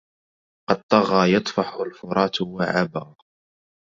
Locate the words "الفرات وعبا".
1.73-3.15